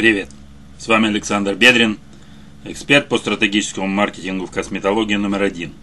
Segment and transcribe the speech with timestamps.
[0.00, 0.30] Привет!
[0.78, 1.98] С вами Александр Бедрин,
[2.64, 5.74] эксперт по стратегическому маркетингу в косметологии номер один.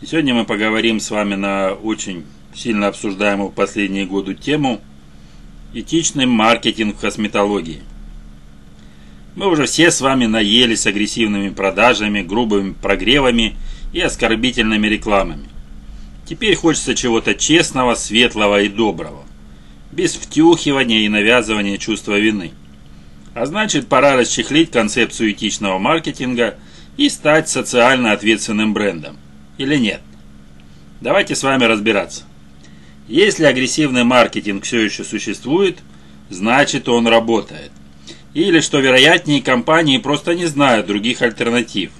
[0.00, 4.80] И сегодня мы поговорим с вами на очень сильно обсуждаемую в последние годы тему
[5.72, 7.82] «Этичный маркетинг в косметологии».
[9.34, 13.56] Мы уже все с вами наелись агрессивными продажами, грубыми прогревами
[13.92, 15.48] и оскорбительными рекламами.
[16.24, 19.24] Теперь хочется чего-то честного, светлого и доброго,
[19.90, 22.52] без втюхивания и навязывания чувства вины–
[23.34, 26.54] а значит, пора расчехлить концепцию этичного маркетинга
[26.96, 29.18] и стать социально ответственным брендом.
[29.58, 30.00] Или нет?
[31.00, 32.22] Давайте с вами разбираться.
[33.08, 35.78] Если агрессивный маркетинг все еще существует,
[36.30, 37.70] значит он работает.
[38.32, 41.90] Или, что вероятнее, компании просто не знают других альтернатив.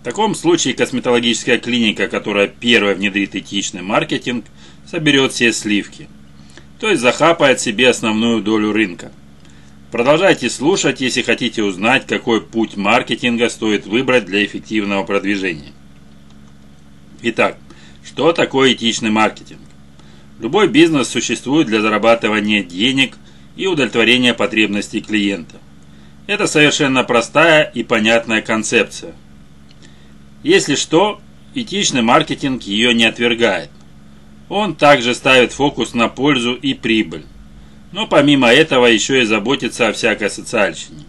[0.00, 4.44] В таком случае косметологическая клиника, которая первая внедрит этичный маркетинг,
[4.90, 6.08] соберет все сливки.
[6.80, 9.12] То есть захапает себе основную долю рынка.
[9.94, 15.70] Продолжайте слушать, если хотите узнать, какой путь маркетинга стоит выбрать для эффективного продвижения.
[17.22, 17.58] Итак,
[18.04, 19.60] что такое этичный маркетинг?
[20.40, 23.16] Любой бизнес существует для зарабатывания денег
[23.54, 25.58] и удовлетворения потребностей клиента.
[26.26, 29.14] Это совершенно простая и понятная концепция.
[30.42, 31.20] Если что,
[31.54, 33.70] этичный маркетинг ее не отвергает.
[34.48, 37.26] Он также ставит фокус на пользу и прибыль
[37.94, 41.04] но помимо этого еще и заботится о всякой социальщине.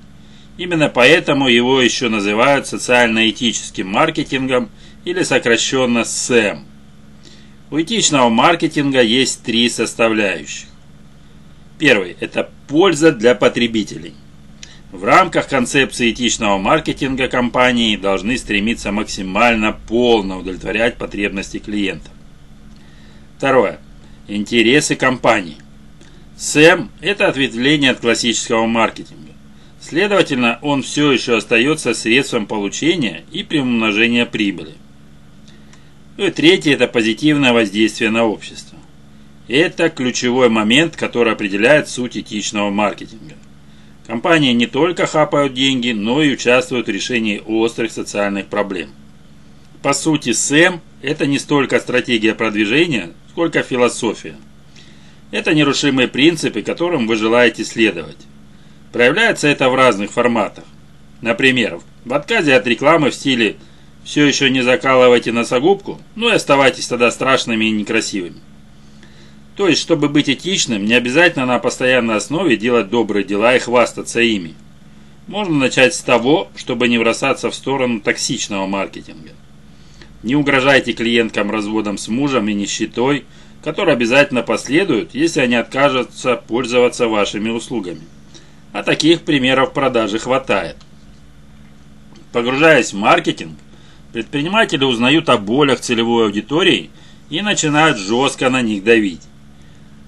[0.60, 4.70] Именно поэтому его еще называют социально-этическим маркетингом
[5.04, 6.64] или сокращенно СЭМ.
[7.72, 10.68] У этичного маркетинга есть три составляющих.
[11.80, 14.14] Первый– это польза для потребителей.
[14.92, 22.12] В рамках концепции этичного маркетинга компании должны стремиться максимально полно удовлетворять потребности клиента.
[23.38, 23.80] Второе.
[24.28, 25.58] Интересы компании.
[26.38, 29.32] Сэм– это ответвление от классического маркетинга.
[29.80, 34.74] Следовательно, он все еще остается средством получения и приумножения прибыли.
[36.18, 38.78] Ну и третье– это позитивное воздействие на общество.
[39.48, 43.36] Это ключевой момент, который определяет суть этичного маркетинга.
[44.06, 48.90] Компании не только хапают деньги, но и участвуют в решении острых социальных проблем.
[49.82, 54.36] По сути, СЭМ– это не столько стратегия продвижения, сколько философия–
[55.36, 58.16] это нерушимые принципы, которым вы желаете следовать.
[58.94, 60.64] Проявляется это в разных форматах.
[61.22, 63.58] Например, в отказе от рекламы в стиле
[64.06, 68.38] «все еще не закалывайте носогубку», ну и оставайтесь тогда страшными и некрасивыми.
[69.58, 74.22] То есть, чтобы быть этичным, не обязательно на постоянной основе делать добрые дела и хвастаться
[74.22, 74.54] ими.
[75.28, 79.32] Можно начать с того, чтобы не бросаться в сторону токсичного маркетинга.
[80.24, 83.26] Не угрожайте клиенткам разводом с мужем и нищетой–
[83.66, 88.04] которые обязательно последуют, если они откажутся пользоваться вашими услугами.
[88.72, 90.76] А таких примеров продажи хватает.
[92.32, 93.58] Погружаясь в маркетинг,
[94.14, 96.92] предприниматели узнают о болях целевой аудитории
[97.32, 99.24] и начинают жестко на них давить.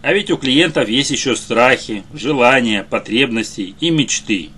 [0.04, 4.50] А ведь у клиентов есть еще страхи, желания, потребности и мечты.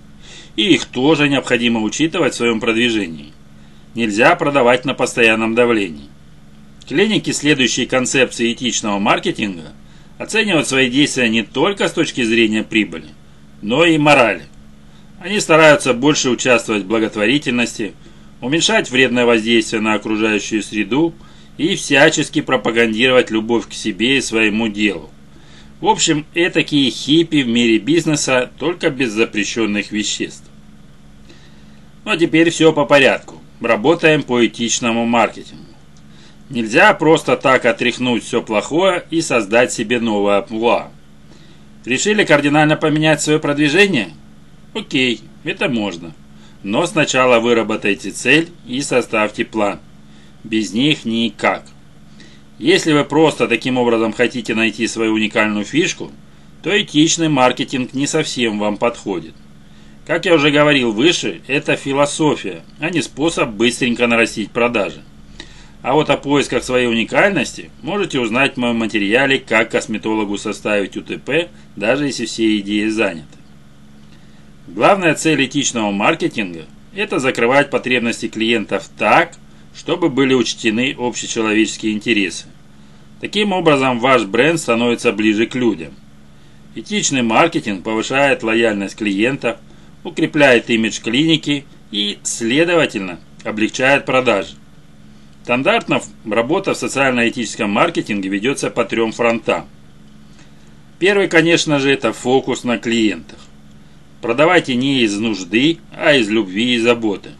[0.56, 3.32] И их тоже необходимо учитывать в своем продвижении.
[3.94, 6.09] Нельзя продавать на постоянном давлении.
[6.90, 9.74] Клиники, следующие концепции этичного маркетинга,
[10.18, 13.06] оценивают свои действия не только с точки зрения прибыли,
[13.62, 14.42] но и морали.
[15.20, 17.94] Они стараются больше участвовать в благотворительности,
[18.40, 21.14] уменьшать вредное воздействие на окружающую среду
[21.58, 25.10] и всячески пропагандировать любовь к себе и своему делу.
[25.80, 30.50] В общем, этакие хиппи в мире бизнеса, только без запрещенных веществ.
[32.04, 33.40] Ну а теперь все по порядку.
[33.60, 35.69] Работаем по этичному маркетингу.
[36.50, 40.88] Нельзя просто так отряхнуть все плохое и создать себе новое амплуа.
[41.84, 44.10] Решили кардинально поменять свое продвижение?
[44.74, 46.12] Окей, это можно.
[46.64, 49.78] Но сначала выработайте цель и составьте план.
[50.42, 51.66] Без них никак.
[52.58, 56.10] Если вы просто таким образом хотите найти свою уникальную фишку,
[56.64, 59.34] то этичный маркетинг не совсем вам подходит.
[60.04, 65.02] Как я уже говорил выше, это философия, а не способ быстренько нарастить продажи.
[65.82, 71.48] А вот о поисках своей уникальности можете узнать в моем материале «Как косметологу составить УТП,
[71.74, 73.38] даже если все идеи заняты».
[74.68, 79.32] Главная цель этичного маркетинга– это закрывать потребности клиентов так,
[79.74, 82.44] чтобы были учтены общечеловеческие интересы.
[83.22, 85.94] Таким образом, ваш бренд становится ближе к людям.
[86.74, 89.56] Этичный маркетинг повышает лояльность клиентов,
[90.04, 94.59] укрепляет имидж клиники и, следовательно, облегчает продажи.
[95.50, 96.00] Стандартно
[96.30, 99.66] работа в социально-этическом маркетинге ведется по трем фронтам.
[101.00, 103.40] Первый, конечно же, это фокус на клиентах.
[104.22, 107.30] Продавайте не из нужды, а из любви и заботы.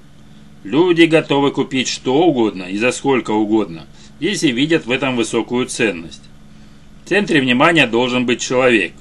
[0.64, 3.86] Люди готовы купить что угодно и за сколько угодно,
[4.18, 6.24] если видят в этом высокую ценность.
[7.04, 8.92] В центре внимания должен быть человек.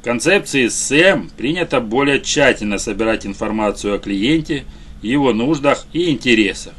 [0.00, 4.64] В концепции СЭМ принято более тщательно собирать информацию о клиенте,
[5.02, 6.72] его нуждах и интересах.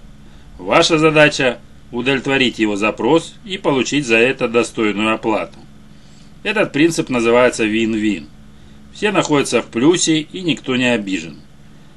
[0.61, 1.57] Ваша задача–
[1.91, 5.57] удовлетворить его запрос и получить за это достойную оплату.
[6.43, 8.27] Этот принцип называется вин-вин.
[8.93, 11.39] Все находятся в плюсе и никто не обижен.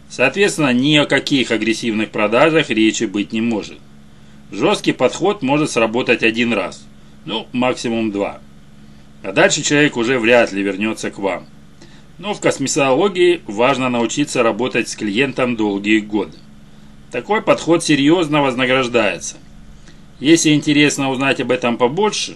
[0.09, 3.77] Соответственно, ни о каких агрессивных продажах речи быть не может.
[4.51, 6.87] Жесткий подход может сработать один раз,
[7.27, 8.41] ну максимум два.
[9.23, 11.45] А дальше человек уже вряд ли вернется к вам.
[12.17, 16.39] Но в косметологии важно научиться работать с клиентом долгие годы.
[17.15, 19.37] Такой подход серьезно вознаграждается.
[20.19, 22.35] Если интересно узнать об этом побольше,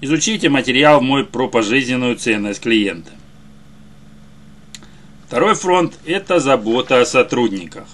[0.00, 3.10] изучите материал мой про пожизненную ценность клиента.
[5.26, 7.88] Второй фронт– это забота о сотрудниках.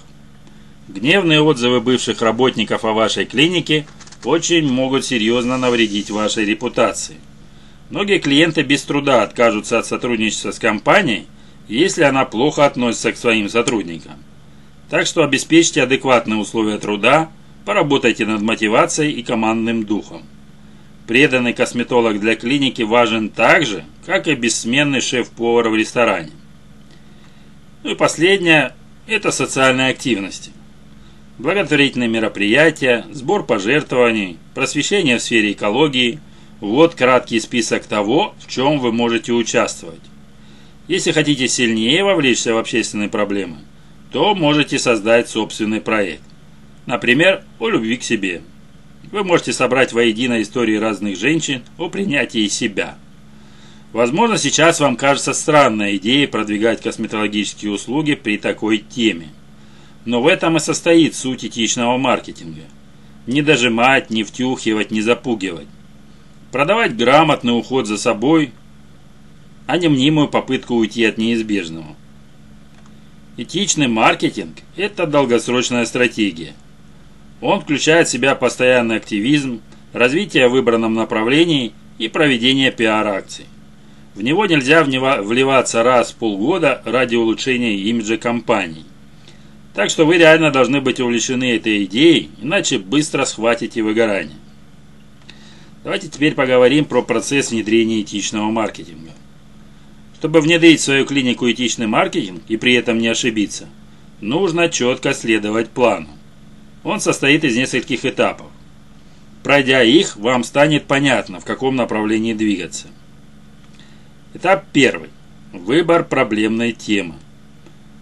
[0.87, 3.87] Гневные отзывы бывших работников о вашей клинике
[4.23, 7.17] очень могут серьезно навредить вашей репутации.
[7.89, 11.25] Многие клиенты без труда откажутся от сотрудничества с компанией,
[11.67, 14.26] если она плохо относится к своим сотрудникам.
[14.89, 17.29] Так что обеспечьте адекватные условия труда,
[17.65, 20.23] поработайте над мотивацией и командным духом.
[21.07, 26.31] Преданный косметолог для клиники важен так же, как и бессменный шеф-повар в ресторане.
[27.83, 28.73] Ну и последнее–
[29.07, 30.51] это социальные активности.
[31.37, 36.19] Благотворительные мероприятия, сбор пожертвований, просвещение в сфере экологии–
[36.59, 40.01] вот краткий список того, в чем вы можете участвовать.
[40.87, 43.57] Если хотите сильнее вовлечься в общественные проблемы,
[44.11, 46.23] то можете создать собственный проект.
[46.85, 48.41] Например, о любви к себе.
[49.11, 52.97] Вы можете собрать воедино истории разных женщин о принятии себя–
[53.93, 59.29] Возможно, сейчас вам кажется странной идеей продвигать косметологические услуги при такой теме.
[60.05, 62.61] Но в этом и состоит суть этичного маркетинга.
[63.25, 65.67] Не дожимать, не втюхивать, не запугивать.
[66.51, 68.51] Продавать грамотный уход за собой,
[69.65, 71.95] а не мнимую попытку уйти от неизбежного.
[73.39, 76.53] Этичный маркетинг– это долгосрочная стратегия.
[77.39, 79.61] Он включает в себя постоянный активизм,
[79.93, 83.45] развитие в выбранном направлении и проведение пиар-акций.
[84.15, 88.85] В него нельзя вливаться раз в полгода ради улучшения имиджа компании.
[89.75, 94.37] Так что вы реально должны быть увлечены этой идеей, иначе быстро схватите выгорание.
[95.83, 99.11] Давайте теперь поговорим про процесс внедрения этичного маркетинга.
[100.17, 103.67] Чтобы внедрить в свою клинику этичный маркетинг и при этом не ошибиться,
[104.19, 106.07] нужно четко следовать плану.
[106.83, 108.47] Он состоит из нескольких этапов.
[109.43, 112.87] Пройдя их, вам станет понятно, в каком направлении двигаться.
[114.33, 115.09] Этап первый.
[115.53, 117.15] Выбор проблемной темы.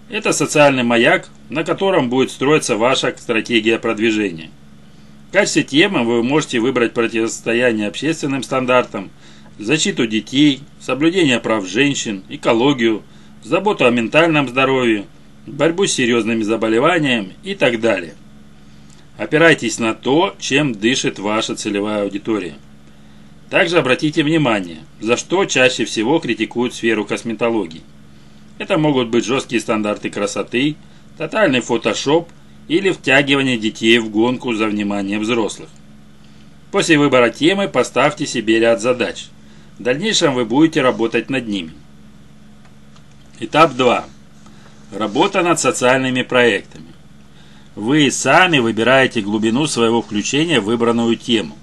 [0.10, 4.52] Это социальный маяк, на котором будет строиться ваша стратегия продвижения.
[5.30, 9.12] В качестве темы вы можете выбрать противостояние общественным стандартам,
[9.58, 13.04] защиту детей, соблюдение прав женщин, экологию,
[13.44, 15.06] заботу о ментальном здоровье,
[15.46, 18.16] борьбу с серьезными заболеваниями и так далее.
[19.18, 22.56] Опирайтесь на то, чем дышит ваша целевая аудитория.
[23.50, 27.84] Также обратите внимание, за что чаще всего критикуют сферу косметологии.
[28.58, 30.76] Это могут быть жесткие стандарты красоты,
[31.18, 32.30] тотальный фотошоп
[32.68, 35.70] или втягивание детей в гонку за внимание взрослых.
[36.72, 39.28] После выбора темы поставьте себе ряд задач.
[39.78, 41.72] В дальнейшем вы будете работать над ними.
[43.40, 44.06] Этап 2.
[44.94, 46.86] Работа над социальными проектами.
[47.76, 51.58] Вы сами выбираете глубину своего включения в выбранную тему.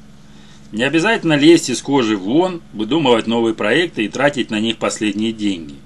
[0.72, 5.76] Не обязательно лезть из кожи вон, выдумывать новые проекты и тратить на них последние деньги.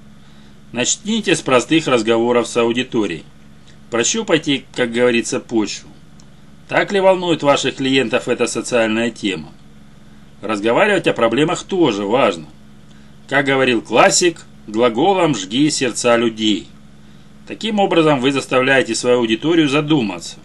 [0.72, 3.24] Начните с простых разговоров с аудиторией.
[3.90, 5.88] Прощупайте, как говорится, почву.
[6.68, 9.52] Так ли волнует ваших клиентов эта социальная тема?
[10.42, 12.46] Разговаривать о проблемах тоже важно.
[13.28, 16.68] Как говорил классик, глаголом «жги сердца людей».
[17.46, 20.36] Таким образом вы заставляете свою аудиторию задуматься.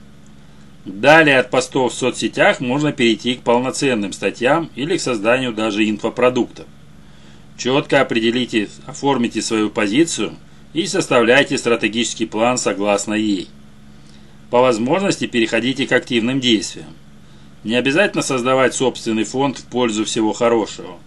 [0.85, 6.65] Далее от постов в соцсетях можно перейти к полноценным статьям или к созданию даже инфопродуктов.
[7.57, 10.33] Четко определите, оформите свою позицию
[10.73, 13.49] и составляйте стратегический план согласно ей.
[14.49, 16.87] По возможности переходите к активным действиям.
[17.63, 20.97] Не обязательно создавать собственный фонд в пользу всего хорошего.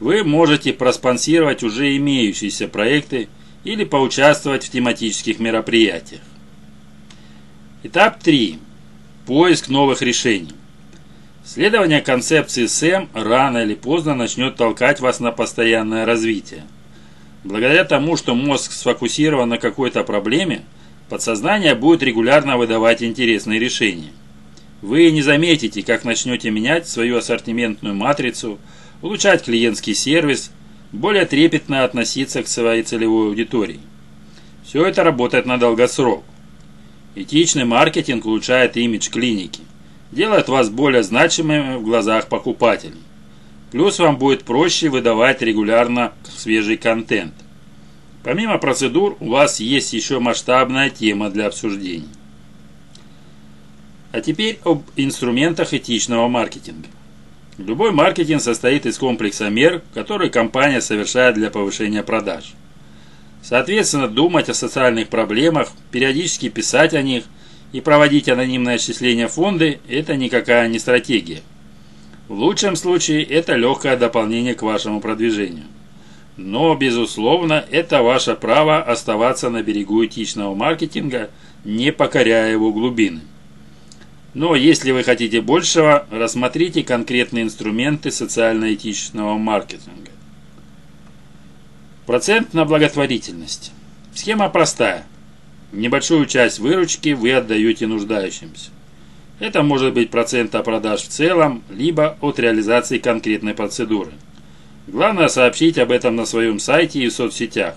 [0.00, 3.28] Вы можете проспонсировать уже имеющиеся проекты
[3.62, 6.20] или поучаствовать в тематических мероприятиях.
[7.84, 8.58] Этап 3.
[9.26, 10.52] Поиск новых решений.
[11.44, 16.64] Следование концепции СЭМ рано или поздно начнет толкать вас на постоянное развитие.
[17.44, 20.62] Благодаря тому, что мозг сфокусирован на какой-то проблеме,
[21.08, 24.10] подсознание будет регулярно выдавать интересные решения.
[24.84, 28.58] Вы не заметите, как начнете менять свою ассортиментную матрицу,
[29.00, 30.50] улучшать клиентский сервис,
[30.92, 33.80] более трепетно относиться к своей целевой аудитории.
[34.62, 36.22] Все это работает на долгосрок.
[37.14, 39.62] Этичный маркетинг улучшает имидж клиники,
[40.12, 43.00] делает вас более значимыми в глазах покупателей.
[43.72, 47.32] Плюс вам будет проще выдавать регулярно свежий контент.
[48.22, 52.04] Помимо процедур, у вас есть еще масштабная тема для обсуждений.
[54.14, 56.86] А теперь об инструментах этичного маркетинга.
[57.58, 62.54] Любой маркетинг состоит из комплекса мер, которые компания совершает для повышения продаж.
[63.42, 67.24] Соответственно, думать о социальных проблемах, периодически писать о них
[67.72, 71.42] и проводить анонимное отчисление фонды– это никакая не стратегия–
[72.28, 75.64] в лучшем случае это легкое дополнение к вашему продвижению.
[76.38, 81.30] Но, безусловно, это ваше право оставаться на берегу этичного маркетинга,
[81.64, 83.20] не покоряя его глубины.
[84.34, 90.10] Но если вы хотите большего, рассмотрите конкретные инструменты социально-этичного маркетинга.
[92.04, 93.72] Процент на благотворительность.
[94.12, 95.06] Схема простая.
[95.72, 98.70] Небольшую часть выручки вы отдаете нуждающимся.
[99.38, 104.12] Это может быть процент от продаж в целом, либо от реализации конкретной процедуры.
[104.86, 107.76] Главное сообщить об этом на своем сайте и в соцсетях.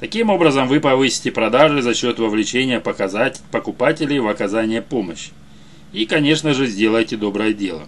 [0.00, 5.30] Таким образом вы повысите продажи за счет вовлечения показать покупателей в оказание помощи.
[5.92, 7.86] И, конечно же, сделайте доброе дело.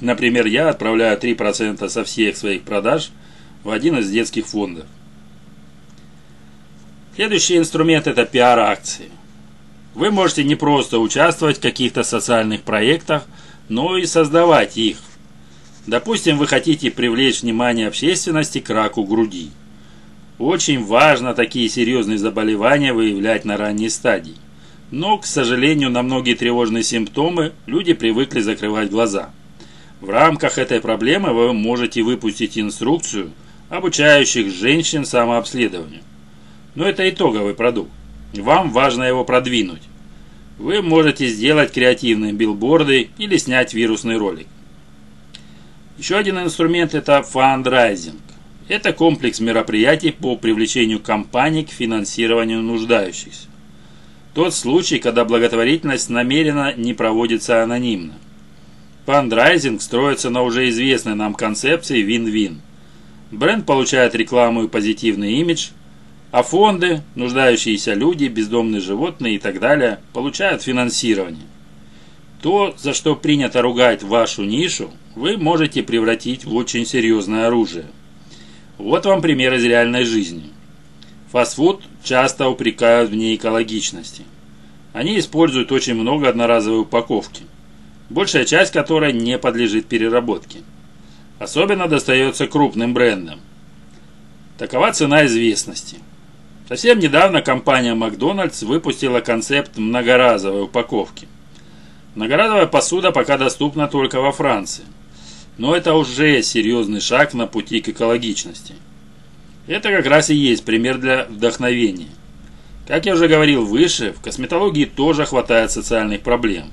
[0.00, 3.10] Например, я отправляю 3% со всех своих продаж
[3.62, 4.86] в один из детских фондов.
[7.14, 9.10] Следующий инструмент– это пиар-акции.
[9.94, 13.26] Вы можете не просто участвовать в каких-то социальных проектах,
[13.68, 14.96] но и создавать их.
[15.86, 19.50] Допустим, вы хотите привлечь внимание общественности к раку груди.
[20.38, 24.36] Очень важно такие серьезные заболевания выявлять на ранней стадии.
[24.92, 29.30] Но, к сожалению, на многие тревожные симптомы люди привыкли закрывать глаза.
[30.02, 33.32] В рамках этой проблемы вы можете выпустить инструкцию,
[33.70, 36.02] обучающих женщин самообследованию.
[36.74, 37.90] Но это итоговый продукт.
[38.34, 39.80] Вам важно его продвинуть.
[40.58, 44.46] Вы можете сделать креативные билборды или снять вирусный ролик.
[45.96, 48.20] Еще один инструмент– это фандрайзинг.
[48.68, 53.48] Это комплекс мероприятий по привлечению компаний к финансированию нуждающихся.
[54.34, 58.14] Тот случай, когда благотворительность намеренно не проводится анонимно.
[59.06, 62.62] Фандрайзинг строится на уже известной нам концепции вин-вин.
[63.30, 65.70] Бренд получает рекламу и позитивный имидж–
[66.32, 71.44] а фонды, нуждающиеся люди, бездомные животные и так далее, получают финансирование.
[72.40, 77.84] То, за что принято ругать вашу нишу, вы можете превратить в очень серьезное оружие.
[78.78, 80.44] Вот вам пример из реальной жизни.
[81.32, 84.22] Фастфуд часто упрекают в неэкологичности.
[84.92, 87.42] Они используют очень много одноразовой упаковки,
[88.10, 90.60] большая часть которой не подлежит переработке.
[91.38, 93.40] Особенно достается крупным брендам.
[94.58, 95.96] Такова цена известности–
[96.72, 101.28] Совсем недавно компания Макдональдс выпустила концепт многоразовой упаковки.
[102.14, 104.84] Многоразовая посуда пока доступна только во Франции.
[105.58, 108.74] Но это уже серьезный шаг на пути к экологичности.
[109.66, 112.08] Это как раз и есть пример для вдохновения.
[112.86, 116.70] Как я уже говорил выше, в косметологии тоже хватает социальных проблем.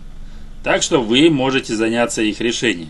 [0.64, 2.90] Так что вы можете заняться их решением.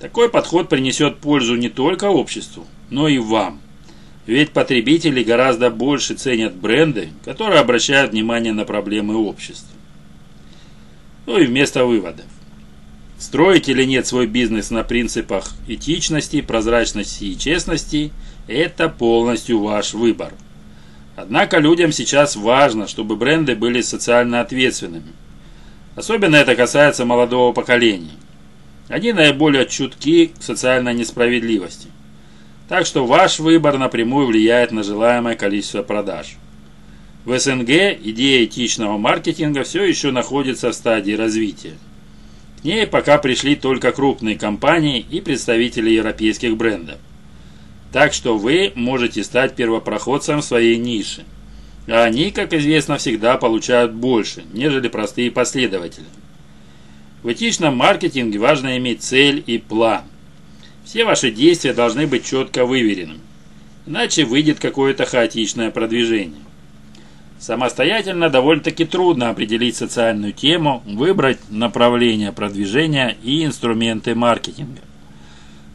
[0.00, 3.60] Такой подход принесет пользу не только обществу, но и вам.
[4.26, 9.70] Ведь потребители гораздо больше ценят бренды, которые обращают внимание на проблемы общества.
[11.26, 12.26] Ну и вместо выводов.
[13.18, 18.10] Строить или нет свой бизнес на принципах этичности, прозрачности и честности–
[18.46, 20.32] это полностью ваш выбор.
[21.16, 25.12] Однако людям сейчас важно, чтобы бренды были социально ответственными.
[25.94, 28.10] Особенно это касается молодого поколения.
[28.88, 31.88] Они наиболее чутки к социальной несправедливости.
[32.68, 36.36] Так что ваш выбор напрямую влияет на желаемое количество продаж.
[37.24, 37.70] В СНГ
[38.02, 41.74] идея этичного маркетинга все еще находится в стадии развития.
[42.60, 46.98] К ней пока пришли только крупные компании и представители европейских брендов.
[47.94, 51.22] Так что вы можете стать первопроходцем в своей нише.
[51.86, 56.06] А они, как известно, всегда получают больше, нежели простые последователи.
[57.22, 60.02] В этичном маркетинге важно иметь цель и план.
[60.84, 63.20] Все ваши действия должны быть четко выверенными,
[63.86, 66.42] иначе выйдет какое-то хаотичное продвижение.
[67.38, 74.80] Самостоятельно довольно-таки трудно определить социальную тему, выбрать направление продвижения и инструменты маркетинга.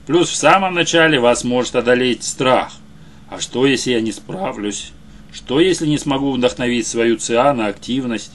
[0.10, 2.74] Плюс в самом начале вас может одолеть страх.
[3.30, 4.92] А что, если я не справлюсь?
[5.32, 8.32] Что, если не смогу вдохновить свою ЦА на активность?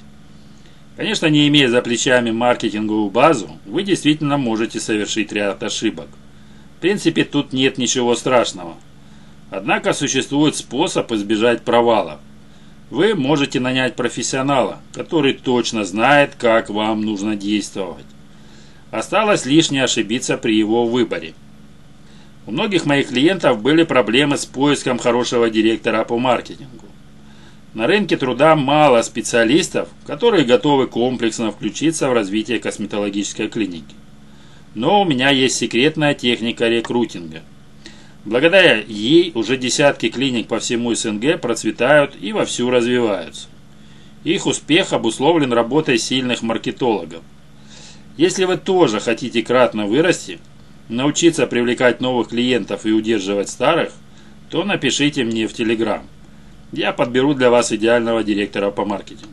[0.96, 6.06] Конечно, не имея за плечами маркетинговую базу, вы действительно можете совершить ряд ошибок.
[6.78, 8.76] В принципе, тут нет ничего страшного.
[9.50, 12.20] Однако существует способ избежать провалов.
[12.88, 18.06] Вы можете нанять профессионала, который точно знает, как вам нужно действовать.
[18.92, 21.34] Осталось лишь не ошибиться при его выборе.
[22.46, 26.86] У многих моих клиентов были проблемы с поиском хорошего директора по маркетингу.
[27.72, 33.94] На рынке труда мало специалистов, которые готовы комплексно включиться в развитие косметологической клиники.
[34.74, 37.42] Но у меня есть секретная техника рекрутинга.
[38.24, 43.48] Благодаря ей уже десятки клиник по всему СНГ процветают и вовсю развиваются.
[44.22, 47.22] Их успех обусловлен работой сильных маркетологов.
[48.16, 50.38] Если вы тоже хотите кратно вырасти,
[50.88, 53.92] научиться привлекать новых клиентов и удерживать старых,
[54.50, 56.06] то напишите мне в Телеграм.
[56.72, 59.32] Я подберу для вас идеального директора по маркетингу.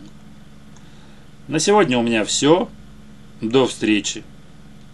[1.47, 2.69] На сегодня у меня все.
[3.41, 4.23] До встречи.